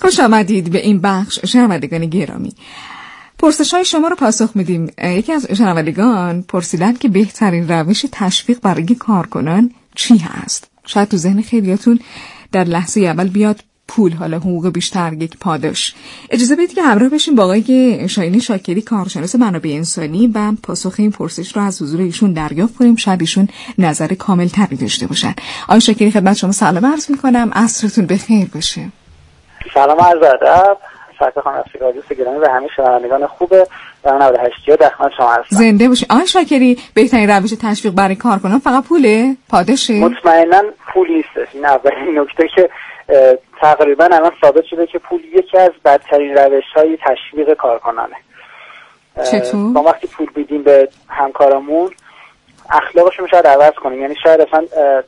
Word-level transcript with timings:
خوش 0.00 0.20
آمدید 0.20 0.70
به 0.70 0.78
این 0.78 1.00
بخش 1.00 1.38
شنوندگان 1.44 2.06
گرامی. 2.06 2.52
پرسش 3.38 3.74
های 3.74 3.84
شما 3.84 4.08
رو 4.08 4.16
پاسخ 4.16 4.50
میدیم. 4.54 4.90
یکی 5.02 5.32
از 5.32 5.46
شنوندگان 5.46 6.42
پرسیدن 6.42 6.92
که 6.92 7.08
بهترین 7.08 7.68
روش 7.68 8.04
تشویق 8.12 8.60
برای 8.60 8.94
کارکنان 8.94 9.70
چی 9.94 10.18
هست؟ 10.18 10.70
شاید 10.86 11.08
تو 11.08 11.16
ذهن 11.16 11.42
خیلیاتون 11.42 12.00
در 12.52 12.64
لحظه 12.64 13.00
اول 13.00 13.28
بیاد 13.28 13.60
پول 13.88 14.12
حالا 14.12 14.38
حقوق 14.38 14.68
بیشتر 14.68 15.12
یک 15.12 15.36
پاداش. 15.38 15.94
اجازه 16.30 16.56
بدید 16.56 16.74
که 16.74 16.82
همراه 16.82 17.08
بشیم 17.08 17.34
با 17.34 17.42
آقای 17.44 18.08
شاینی 18.08 18.40
شاکری 18.40 18.82
کارشناس 18.82 19.34
منابع 19.34 19.70
انسانی 19.70 20.26
و 20.26 20.52
پاسخ 20.62 20.94
این 20.98 21.10
پرسش 21.10 21.56
رو 21.56 21.62
از 21.62 21.82
حضور 21.82 22.00
ایشون 22.00 22.32
دریافت 22.32 22.74
کنیم. 22.74 22.96
شاید 22.96 23.20
ایشون 23.20 23.48
نظر 23.78 24.14
کامل 24.14 24.48
تری 24.48 24.76
داشته 24.76 25.06
باشن. 25.06 25.34
آقای 25.68 25.80
شاکری 25.80 26.10
خدمت 26.10 26.36
شما 26.36 26.52
سلام 26.52 26.86
عرض 26.86 27.10
می‌کنم. 27.10 27.50
عصرتون 27.54 28.06
بخیر 28.06 28.48
باشه. 28.48 28.88
سلام 29.76 30.00
عرض 30.00 30.22
ادب. 30.22 30.76
سرکار 31.18 31.42
خانم 31.42 31.64
رادیو 31.80 32.02
گرامی 32.18 32.38
و 32.38 32.48
همه 32.48 32.68
شنوندگان 32.76 33.26
خوب 33.26 33.50
در 34.02 34.12
98 34.18 34.70
در 34.80 34.88
خدمت 34.88 35.12
شما 35.16 35.32
هستم. 35.32 35.56
زنده 35.56 35.88
باشی. 35.88 36.06
آقای 36.10 36.26
شاکری 36.26 36.78
بهترین 36.94 37.30
روش 37.30 37.50
تشویق 37.62 37.94
برای 37.94 38.14
کارکنان 38.14 38.58
فقط 38.58 38.84
پوله؟ 38.84 39.36
پاداشه؟ 39.50 39.94
مطمئنا 39.94 40.62
پول 40.92 41.12
نیستش 41.12 41.54
این 41.54 41.66
اولین 41.66 42.18
نکته 42.18 42.48
که 42.54 42.70
تقریبا 43.60 44.04
الان 44.04 44.32
ثابت 44.40 44.64
شده 44.70 44.86
که 44.86 44.98
پول 44.98 45.20
یکی 45.24 45.58
از 45.58 45.70
بدترین 45.84 46.34
روش 46.34 46.64
های 46.76 46.98
تشویق 47.06 47.54
کارکنانه. 47.54 48.16
چطور؟ 49.30 49.60
ما 49.60 49.82
وقتی 49.82 50.06
پول 50.06 50.26
بیدیم 50.34 50.62
به 50.62 50.88
همکارامون 51.08 51.90
اخلاقشون 52.70 53.26
شاید 53.26 53.46
عوض 53.46 53.72
کنیم. 53.72 54.00
یعنی 54.00 54.14
شاید 54.22 54.40
اصلا 54.40 54.64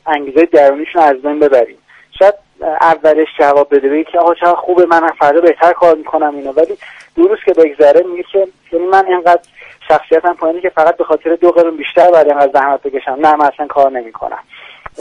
انگیزه 0.07 0.45
درونیشون 0.45 1.01
از 1.01 1.15
بین 1.21 1.39
ببریم. 1.39 1.77
شاید 2.19 2.33
اولش 2.61 3.27
جواب 3.39 3.75
بده. 3.75 3.89
بگی 3.89 4.03
که 4.03 4.19
آقا 4.19 4.35
چقدر 4.35 4.55
خوبه 4.55 4.85
من 4.85 5.07
فردا 5.19 5.41
بهتر 5.41 5.73
کار 5.73 5.95
می‌کنم 5.95 6.35
اینو 6.35 6.51
ولی 6.51 6.77
دو 7.15 7.27
روز 7.27 7.37
که 7.45 7.53
بگذره 7.53 8.03
میگه 8.11 8.23
که 8.31 8.47
یعنی 8.71 8.85
من 8.85 9.05
اینقدر 9.05 9.41
شخصیتم 9.87 10.33
پایینه 10.33 10.61
که 10.61 10.69
فقط 10.69 10.97
به 10.97 11.03
خاطر 11.03 11.35
دو 11.35 11.51
قرون 11.51 11.77
بیشتر 11.77 12.11
بعد 12.11 12.27
اینقدر 12.27 12.51
زحمت 12.53 12.81
بکشم. 12.81 13.17
نه 13.21 13.35
من 13.35 13.45
اصلا 13.45 13.67
کار 13.67 13.91
نمی‌کنم. 13.91 14.39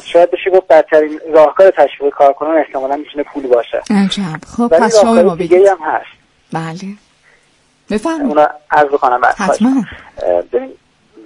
شاید 0.04 0.30
بشه 0.30 0.50
گفت 0.50 0.68
بدترین 0.68 1.20
راهکار 1.34 1.70
تشویق 1.70 2.14
کارکنان 2.14 2.56
احتمالا 2.56 2.96
می‌تونه 2.96 3.24
پول 3.24 3.46
باشه. 3.46 3.78
عجب. 3.78 4.22
خب 4.56 4.68
پس 4.68 5.00
شما 5.00 5.22
ما 5.22 5.34
دیگه 5.34 5.70
هم 5.70 5.78
هست. 5.90 6.06
بله. 6.52 6.92
بفرمایید. 7.90 8.26
اونا 8.26 8.48
عرض 8.70 8.88
بکنم 8.88 9.20
حتما. 9.38 9.84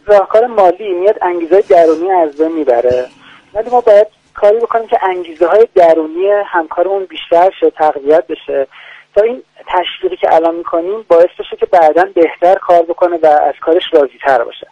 راهکار 0.07 0.47
مالی 0.47 0.93
میاد 0.93 1.19
انگیزه 1.23 1.61
درونی 1.69 2.11
از 2.11 2.37
بین 2.37 2.53
می‌بره. 2.53 3.07
ولی 3.55 3.71
ما 3.71 3.81
باید 3.81 4.07
کاری 4.43 4.57
بکنیم 4.57 4.87
که 4.87 4.99
انگیزه 5.03 5.47
های 5.47 5.69
درونی 5.75 6.31
همکارمون 6.47 7.05
بیشتر 7.05 7.51
شه 7.61 7.71
تقویت 7.71 8.27
بشه. 8.27 8.67
تا 9.15 9.23
این 9.23 9.43
تشویقی 9.67 10.17
که 10.17 10.35
الان 10.35 10.55
می‌کنیم 10.55 11.05
باعث 11.09 11.31
بشه 11.39 11.57
که 11.57 11.67
بعدا 11.67 12.05
بهتر 12.15 12.55
کار 12.55 12.83
بکنه 12.83 13.19
و 13.23 13.27
از 13.27 13.55
کارش 13.61 13.83
راضی 13.93 14.19
تر 14.27 14.45
باشه. 14.45 14.67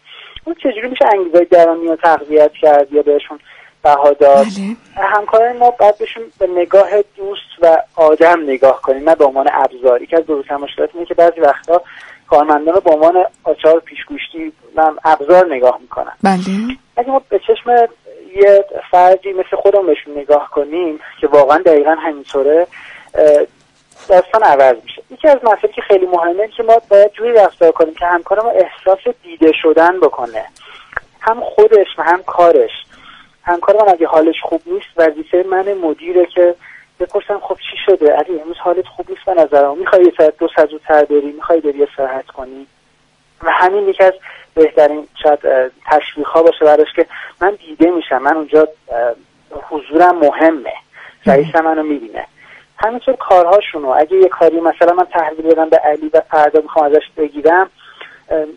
اون 0.45 0.55
چجوری 0.55 0.89
میشه 0.89 1.05
انگیزه 1.13 1.45
درونی 1.45 1.89
رو 1.89 1.97
تقویت 1.97 2.53
کرد 2.53 2.93
یا 2.93 3.03
بهشون 3.03 3.39
بها 3.83 4.13
داد؟ 4.13 4.45
بله. 4.45 5.07
همکاران 5.09 5.57
ما 5.57 5.71
باید 5.71 5.99
بهشون 5.99 6.23
به 6.39 6.47
نگاه 6.47 6.89
دوست 7.17 7.51
و 7.63 7.77
آدم 7.97 8.43
نگاه 8.43 8.83
کنیم 8.83 9.09
نه 9.09 9.15
به 9.15 9.25
عنوان 9.25 9.49
ابزار. 9.53 10.03
یکی 10.03 10.17
از 10.17 10.23
بزرگترین 10.23 10.61
مشکلات 10.61 10.91
اینه 10.95 11.07
که 11.07 11.15
بعضی 11.15 11.41
وقتا 11.41 11.83
کارمندان 12.31 12.75
رو 12.75 12.81
به 12.81 12.91
عنوان 12.91 13.25
آچار 13.45 13.81
پیشگوشتی 13.81 14.53
ابزار 15.05 15.55
نگاه 15.55 15.79
می‌کنن. 15.81 16.13
بله. 16.23 16.77
اگه 16.97 17.11
ما 17.11 17.23
به 17.29 17.39
چشم 17.39 17.89
یه 18.37 18.65
فردی 18.91 19.33
مثل 19.33 19.57
خودم 19.57 19.87
بهشون 19.87 20.19
نگاه 20.19 20.51
کنیم 20.51 21.01
که 21.21 21.27
واقعا 21.27 21.59
دقیقا 21.59 21.91
همینطوره 21.91 22.67
داستان 24.09 24.43
عوض 24.43 24.77
میشه. 24.85 25.03
یکی 25.11 25.29
از 25.29 25.39
مسائلی 25.43 25.73
که 25.73 25.83
خیلی 25.83 26.07
مهمه 26.07 26.49
که 26.49 26.63
ما 26.63 26.83
باید 26.91 27.13
جوری 27.13 27.33
رفتار 27.33 27.73
کنیم 27.73 27.95
که 27.95 28.07
همکار 28.07 28.43
ما 28.43 28.51
احساس 28.51 29.15
دیده 29.23 29.53
شدن 29.53 30.01
بکنه. 30.01 30.45
هم 31.21 31.41
خودش 31.41 31.87
و 31.99 32.03
هم 32.03 32.23
کارش. 32.23 32.71
همکار 33.43 33.77
من 33.77 33.89
اگه 33.89 34.07
حالش 34.07 34.41
خوب 34.43 34.61
نیست 34.67 34.87
وظیفه 34.97 35.45
من 35.51 35.73
مدیره 35.73 36.27
که 36.27 36.55
بپرسم 37.01 37.41
خب 37.43 37.57
چی 37.71 37.77
شده؟ 37.87 38.13
علی 38.13 38.41
امروز 38.41 38.57
حالت 38.59 38.87
خوب 38.87 39.11
نیست 39.11 39.25
به 39.27 39.35
نظرم. 39.35 39.79
می‌خوای 39.79 40.05
یه 40.05 40.13
ساعت 40.19 40.37
دو 40.39 40.49
ساعت 40.57 40.69
زودتر 40.71 41.05
بری؟ 41.05 41.33
می‌خوای 41.33 41.61
بری 41.61 41.83
استراحت 41.83 42.27
کنی؟ 42.27 42.67
و 43.43 43.51
همین 43.51 43.89
یکی 43.89 44.05
از 44.05 44.15
بهترین 44.55 45.09
شاید 45.23 45.39
تشویق 45.87 46.27
ها 46.27 46.43
باشه 46.43 46.65
براش 46.65 46.93
که 46.97 47.07
من 47.41 47.59
دیده 47.67 47.91
میشم 47.91 48.23
من 48.23 48.37
اونجا 48.37 48.69
حضورم 49.71 50.19
مهمه 50.19 50.73
رئیسم 51.27 51.65
منو 51.65 51.83
می‌بینه. 51.83 52.27
همینطور 52.79 53.17
کارهاشونو 53.17 53.89
اگه 53.89 54.17
یه 54.17 54.29
کاری 54.29 54.61
مثلا 54.61 54.95
من 54.95 55.05
تحویل 55.05 55.47
بدم 55.47 55.69
به 55.69 55.77
علی 55.77 56.11
و 56.15 56.21
فردا 56.31 56.61
می‌خوام 56.61 56.87
ازش 56.87 57.11
بگیرم 57.17 57.71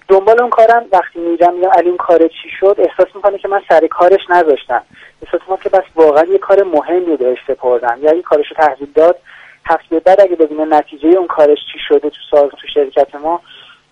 دنبال 0.07 0.41
اون 0.41 0.49
کارم 0.49 0.85
وقتی 0.91 1.19
میرم 1.19 1.53
میگم 1.53 1.69
علی 1.69 1.87
اون 1.87 1.97
کار 1.97 2.27
چی 2.27 2.49
شد 2.59 2.75
احساس 2.77 3.15
می‌کنه 3.15 3.37
که 3.37 3.47
من 3.47 3.61
سر 3.69 3.87
کارش 3.87 4.29
نذاشتم. 4.29 4.83
احساس 5.25 5.41
می‌کنه 5.41 5.57
که 5.63 5.69
بس 5.69 5.83
واقعا 5.95 6.23
یه 6.23 6.37
کار 6.37 6.63
مهمی 6.63 7.17
بهش 7.17 7.37
سپردم. 7.47 7.99
یا 8.01 8.11
این 8.11 8.21
کارش 8.21 8.45
رو 8.49 8.57
تحویل 8.57 8.89
داد 8.95 9.19
هفته 9.65 9.99
بعد 9.99 10.21
اگه 10.21 10.35
ببینه 10.35 10.65
نتیجه 10.65 11.09
اون 11.09 11.27
کارش 11.27 11.57
چی 11.73 11.79
شده 11.87 12.09
تو 12.09 12.17
سال 12.31 12.49
تو 12.49 12.67
شرکت 12.73 13.15
ما 13.15 13.41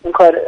اون 0.03 0.13
کار 0.13 0.41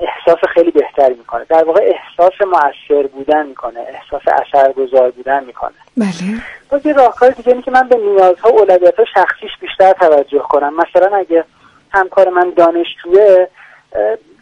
احساس 0.00 0.38
خیلی 0.54 0.70
بهتری 0.70 1.14
می‌کنه. 1.14 1.44
در 1.44 1.64
واقع 1.64 1.80
احساس 1.80 2.32
مؤثر 2.40 3.06
بودن 3.06 3.46
می‌کنه 3.46 3.80
احساس 3.80 4.22
اثرگذار 4.26 5.10
بودن 5.10 5.44
می‌کنه. 5.44 5.74
بله. 5.96 6.42
باز 6.70 6.86
یه 6.86 6.92
راهکار 6.92 7.30
دیگه 7.30 7.48
اینه 7.48 7.62
که 7.62 7.70
من 7.70 7.88
به 7.88 7.96
نیازها 7.96 8.52
و 8.52 8.60
اولویت‌ها 8.60 9.04
شخصیش 9.04 9.50
بیشتر 9.60 9.92
توجه 9.92 10.38
کنم. 10.38 10.74
مثلا 10.76 11.16
اگه 11.16 11.44
همکار 11.90 12.28
من 12.28 12.52
دانشجوه 12.56 13.46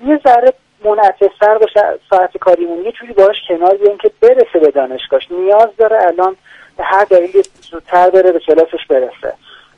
یه 0.07 0.21
ذره 0.25 0.53
منعطف‌تر 0.85 1.59
باشه 1.59 1.81
ساعت 2.11 2.37
کاریمون 2.37 2.85
یه 2.85 2.93
جوری 2.93 3.13
باهاش 3.13 3.37
کنار 3.49 3.77
بیایم 3.77 3.99
که 3.99 4.11
برسه 4.21 4.59
به 4.59 4.71
دانشگاهش. 4.71 5.29
نیاز 5.31 5.69
داره 5.79 6.03
الان 6.03 6.37
به 6.77 6.85
هر 6.85 7.05
دلیلی 7.05 7.43
زودتر 7.71 8.11
بره 8.11 8.33
به 8.33 8.39
کلاسش 8.39 8.87
برسه. 8.89 9.35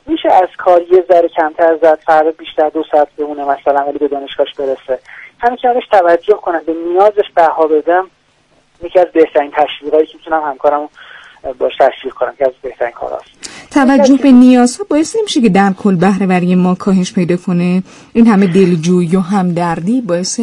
میشه 0.07 0.33
از 0.33 0.49
کار 0.57 0.81
یه 0.81 1.05
ذره 1.07 1.29
کمتر 1.29 1.77
زد 1.81 1.99
فردا 2.05 2.31
بیشتر 2.31 2.69
دو 2.69 2.83
ساعت 2.91 3.07
بمونه 3.17 3.41
مثلا 3.41 3.85
ولی 3.87 3.97
به 3.97 4.07
دانشگاهش 4.07 4.53
برسه. 4.57 4.99
همین 5.39 5.57
که 5.57 5.67
توجه 5.91 6.33
کنم 6.33 6.61
به 6.65 6.73
نیازش 6.73 7.31
بها 7.35 7.67
بدم 7.67 8.07
یکی 8.83 8.99
از 8.99 9.07
بهترین 9.13 9.51
تشویقایی 9.51 10.05
که 10.05 10.17
می‌تونم 10.17 10.41
همکارم 10.43 10.89
باش 11.57 11.73
تشویق 11.79 12.13
کنم 12.13 12.35
که 12.37 12.45
از 12.45 12.53
بهترین 12.61 12.91
کاراست 12.91 13.37
توجه 13.71 14.17
به 14.23 14.31
نیازها 14.31 14.85
باعث 14.89 15.15
نمیشه 15.15 15.41
که 15.41 15.49
در 15.49 15.73
کل 15.83 15.95
بهرهوری 15.95 16.55
ما 16.55 16.75
کاهش 16.75 17.13
پیدا 17.13 17.37
کنه. 17.37 17.83
این 18.13 18.27
همه 18.27 18.47
دلجویی 18.47 19.15
و 19.15 19.19
همدردی 19.19 20.01
باعث 20.01 20.39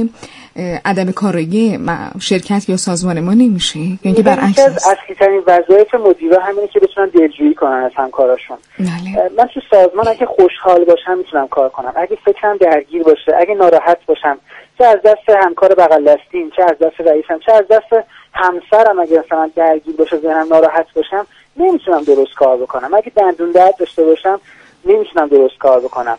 عدم 0.85 1.13
کارایی 1.13 1.79
شرکت 2.21 2.69
یا 2.69 2.77
سازمان 2.77 3.21
ما 3.21 3.35
نمیشه. 3.35 3.79
یعنی 4.05 4.23
برعکس 4.23 4.59
از 4.59 4.73
اصلی 4.73 5.15
ترین 5.19 5.43
وظایف 5.47 5.95
مدیرا 5.95 6.43
همینه 6.43 6.69
که 6.69 6.81
بتونن 6.81 7.09
دلجویی 7.09 7.55
کنن 7.55 7.73
از 7.73 7.93
همکاراشون 7.95 8.57
بله. 8.79 9.31
من 9.39 9.47
تو 9.55 9.61
سازمان 9.71 10.09
اگه 10.09 10.27
خوشحال 10.27 10.85
باشم 10.85 11.19
می‌تونم 11.19 11.49
کار 11.49 11.69
کنم. 11.69 11.93
اگه 11.97 12.19
فکرم 12.25 12.57
درگیر 12.57 13.03
باشه 13.03 13.33
اگه 13.39 13.55
ناراحت 13.55 13.99
باشم 14.07 14.39
چه 14.79 14.85
از 14.85 14.99
دست 15.05 15.45
همکار 15.45 15.75
بغل 15.75 16.05
دستیم 16.05 16.51
چه 16.57 16.63
از 16.63 16.79
دست 16.81 17.01
رئیسم 17.01 17.39
چه 17.47 17.53
از 17.53 17.65
دست 17.71 18.07
همسرم 18.33 19.01
اگه 19.01 19.23
مثلا 19.27 19.51
درگیر 19.57 19.97
باشه 19.97 20.17
ذهنم 20.17 20.47
ناراحت 20.51 20.87
باشم 20.97 21.27
نمی‌تونم 21.57 22.05
درست 22.05 22.35
کار 22.35 22.57
بکنم. 22.57 22.95
اگه 22.95 23.13
دندون 23.17 23.51
درد 23.51 23.77
داشته 23.79 24.05
باشم 24.05 24.41
نمی‌تونم 24.85 25.29
درست 25.29 25.59
کار 25.59 25.81
بکنم. 25.81 26.19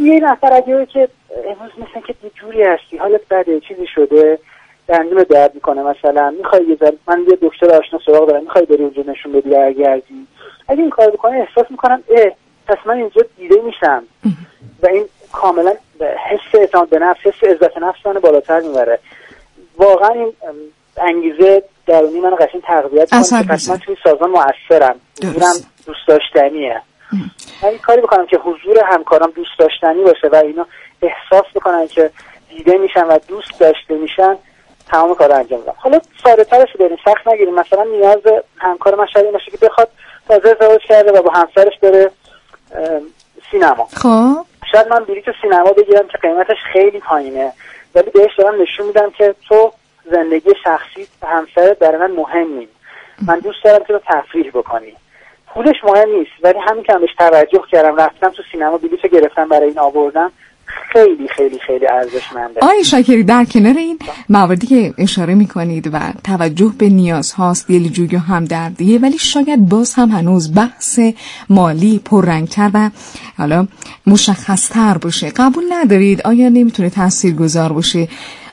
یه 0.00 0.20
نفر 0.20 0.52
اگه 0.52 0.86
که 0.86 1.08
امروز 1.46 1.70
مثلا 1.78 2.02
که 2.06 2.14
جوری 2.34 2.62
هستی 2.62 2.96
حالت 2.96 3.20
بده 3.30 3.60
چیزی 3.60 3.86
شده 3.94 4.38
دندون 4.88 5.22
درد 5.30 5.54
می‌کنه 5.54 5.82
مثلا 5.82 6.30
می‌خوای 6.38 6.66
یه 6.68 6.76
ذره 6.76 6.96
من 7.08 7.26
یه 7.28 7.38
دکتر 7.42 7.70
آشنا 7.70 8.00
سراغ 8.06 8.28
دارم 8.28 8.42
می‌خوای 8.42 8.64
بری 8.64 8.82
اونجا 8.82 9.02
نشون 9.06 9.32
بدی 9.32 9.50
برگردی؟ 9.50 10.26
اگه 10.68 10.80
این 10.80 10.90
کار 10.90 11.10
بکنه 11.10 11.36
احساس 11.36 11.70
می‌کنم 11.70 12.02
اه 12.10 12.32
پس 12.66 12.76
من 12.86 12.96
اینجا 12.96 13.22
دیده 13.36 13.60
میشم. 13.60 14.04
و 14.82 14.86
این 14.86 15.04
کاملا 15.32 15.72
حس 16.00 16.54
اعتماد 16.54 16.88
به 16.88 16.98
نفس 16.98 17.20
حس 17.20 17.44
عزت 17.44 17.78
نفس 17.78 18.06
من 18.06 18.12
بالاتر 18.12 18.60
می‌بره. 18.60 18.98
واقعا 19.76 20.08
این 20.08 20.32
انگیزه 20.96 21.62
درونی 21.86 22.20
من 22.20 22.34
قشنگ 22.34 22.62
تقویت 22.62 23.10
کنه. 23.10 23.20
پس 23.48 23.68
من 23.68 23.76
توی 23.76 23.96
سازمان 24.04 24.30
موثرم 24.30 25.00
دوست 25.86 26.08
داشتنیه. 26.08 26.82
من 27.62 27.68
این 27.68 27.78
کاری 27.78 28.00
بکنم 28.00 28.26
که 28.26 28.38
حضور 28.38 28.84
همکارم 28.84 29.30
دوست 29.30 29.58
داشتنی 29.58 30.02
باشه 30.02 30.28
و 30.28 30.36
اینا 30.36 30.66
احساس 31.02 31.46
بکنن 31.54 31.86
که 31.86 32.10
دیده 32.48 32.78
میشن 32.78 33.04
و 33.04 33.18
دوست 33.28 33.60
داشته 33.60 33.94
میشن 33.94 34.36
تمام 34.88 35.14
کار 35.14 35.32
انجام 35.32 35.60
بدم 35.60 35.74
حالا 35.76 36.00
ساده 36.24 36.44
ترش 36.44 36.68
بریم 36.80 36.96
سخت 37.04 37.28
نگیریم. 37.28 37.54
مثلا 37.54 37.84
نیاز 37.84 38.18
همکار 38.56 38.94
من 38.94 39.06
شاید 39.06 39.32
باشه 39.32 39.50
که 39.50 39.56
بخواد 39.56 39.88
تازه 40.28 40.48
ازدواج 40.48 40.80
کرده 40.80 41.12
و 41.12 41.22
با 41.22 41.30
همسرش 41.30 41.78
بره 41.82 42.10
سینما. 43.50 43.88
خب. 43.96 44.46
شاید 44.72 44.88
من 44.88 45.04
بلیط 45.04 45.30
سینما 45.42 45.72
بگیرم 45.72 46.08
که 46.08 46.18
قیمتش 46.18 46.56
خیلی 46.72 47.00
پایینه. 47.00 47.52
ولی 47.94 48.10
بهش 48.10 48.30
دارم 48.38 48.62
نشون 48.62 48.86
میدم 48.86 49.10
که 49.10 49.34
تو 49.48 49.72
زندگی 50.10 50.50
شخصی 50.64 51.06
همسر 51.22 51.76
برای 51.80 51.96
من 51.96 52.10
مهمی. 52.10 52.68
من 53.26 53.38
دوست 53.38 53.64
دارم 53.64 53.84
که 53.84 53.92
تو 53.92 54.00
تفریح 54.06 54.50
بکنی. 54.50 54.96
پولش 55.58 55.84
مهم 55.84 56.08
نیست 56.18 56.30
ولی 56.42 56.58
همین 56.68 56.82
که 56.82 56.92
بهش 56.92 57.14
توجه 57.18 57.62
کردم 57.72 57.96
رفتم 57.96 58.28
تو 58.28 58.42
سینما 58.52 58.78
بلیط 58.78 59.06
گرفتم 59.12 59.48
برای 59.48 59.68
این 59.68 59.78
آوردم 59.78 60.30
خیلی 60.66 61.28
خیلی 61.28 61.58
خیلی 61.58 61.86
ارزشمنده. 61.86 62.60
آقای 62.60 62.84
شاکری 62.84 63.22
در 63.24 63.44
کنار 63.44 63.74
این 63.76 63.98
مواردی 64.28 64.66
که 64.66 64.94
اشاره 64.98 65.34
می‌کنید 65.34 65.90
و 65.92 65.98
توجه 66.24 66.72
به 66.78 66.88
نیاز 66.88 67.32
هاست 67.32 67.68
دلجویی 67.68 68.16
و 68.16 68.18
همدردیه 68.18 69.00
ولی 69.00 69.18
شاید 69.18 69.68
باز 69.68 69.94
هم 69.94 70.08
هنوز 70.08 70.54
بحث 70.54 71.00
مالی 71.50 72.00
پررنگتر 72.04 72.70
و 72.74 72.90
حالا 73.38 73.66
مشخصتر 74.06 74.98
باشه. 75.02 75.30
قبول 75.36 75.64
ندارید؟ 75.70 76.22
آیا 76.26 76.48
نمی‌تونه 76.48 76.90
تأثیر 76.90 77.34
گذار 77.34 77.72
باشه؟ 77.72 78.08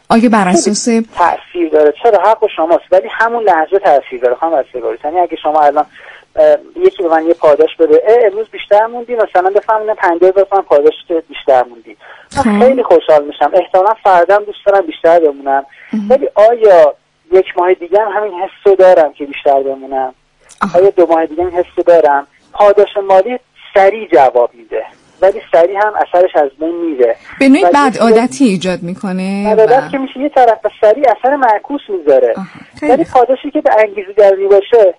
آیا 0.10 0.30
بر 0.30 0.48
اساس 0.48 0.86
تاثیر 0.86 1.70
داره. 1.72 1.94
چرا؟ 2.04 2.20
حق 2.32 2.48
شماست 2.56 2.84
ولی 2.92 3.08
همون 3.12 3.44
لحظه 3.44 3.80
تاثیر 3.80 4.22
داره. 4.22 4.36
خواهم 4.36 4.64
یعنی 5.04 5.20
اگه 5.20 5.38
شما 5.44 5.62
الان 5.62 5.86
یکی 6.76 7.04
به 7.04 7.10
من 7.10 7.28
یه 7.28 7.34
پاداش 7.34 7.76
بده. 7.80 8.02
امروز 8.32 8.48
بیشتر 8.50 8.86
موندی؟ 8.86 9.16
مثلا 9.16 9.50
بفهمونه 9.50 9.94
50 9.94 10.30
هزار 10.30 10.46
پاداش 10.62 10.94
بیشتر 11.28 11.64
موندی. 11.64 11.98
من 12.38 12.44
خب. 12.44 12.66
خیلی 12.66 12.84
خوشحال 12.84 13.26
میشم. 13.26 13.52
احتمالا 13.54 13.94
فردم 14.04 14.44
دوست 14.44 14.66
دارم 14.66 14.86
بیشتر 14.86 15.20
بمونم. 15.20 15.66
ولی 16.10 16.30
آیا 16.36 16.96
یک 17.32 17.46
ماه 17.58 17.74
دیگه 17.74 18.00
هم 18.02 18.12
همین 18.12 18.34
حسو 18.34 18.76
دارم 18.76 19.14
که 19.14 19.26
بیشتر 19.26 19.64
بمونم؟ 19.64 20.14
آیا 20.76 20.90
دو 20.90 21.06
ماه 21.06 21.26
دیگه 21.26 21.42
این 21.42 21.52
حسو 21.52 21.82
دارم؟ 21.82 22.28
پاداش 22.54 22.98
مالی 23.08 23.40
سریع 23.74 24.08
جواب 24.08 24.50
میده. 24.54 24.84
ولی 25.22 25.42
سریع 25.52 25.78
هم 25.78 25.94
اثرش 25.96 26.36
از 26.36 26.50
بین 26.60 26.76
میره. 26.76 27.16
به 27.40 27.50
نوعی 27.50 27.66
بعد 27.74 27.98
عادتی 27.98 28.46
ایجاد 28.46 28.84
می‌کنه 28.84 29.56
بعد 29.56 29.60
عادت 29.60 29.92
که 29.92 29.98
میشه 29.98 30.20
یه 30.20 30.30
طرف 30.30 30.60
سریع 30.82 31.06
اثر 31.20 31.36
معکوس 31.36 31.82
می‌ذاره. 31.90 32.36
ولی 32.82 33.06
پاداشی 33.14 33.52
که 33.52 33.62
به 33.62 33.72
انگیزی 33.80 34.14
درنی 34.14 34.48
باشه 34.48 34.94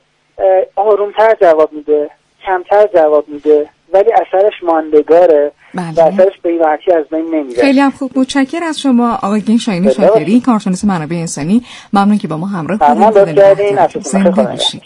آرومتر 0.77 1.35
جواب 1.41 1.73
میده 1.73 2.11
کمتر 2.47 2.89
جواب 2.95 3.25
میده 3.29 3.67
ولی 3.93 4.13
اثرش 4.13 4.53
ماندگاره 4.63 5.53
بله. 5.75 5.95
و 5.97 6.01
اثرش 6.01 6.33
به 6.43 6.51
این 6.51 6.63
از 6.97 7.05
بین 7.11 7.35
نمیره 7.35 7.63
خیلی 7.63 7.81
هم 7.81 7.91
خوب. 7.91 8.19
متشکر 8.19 8.65
از 8.65 8.81
شما 8.81 9.15
آقای 9.15 9.59
شاهین 9.59 9.91
شاکری 9.91 10.41
کارشناس 10.41 10.85
منابع 10.85 11.17
انسانی. 11.17 11.63
ممنون 11.93 12.19
که 12.19 12.29
با 12.29 12.37
ما 12.37 12.47
همراه 12.47 12.79
بودید. 12.79 14.83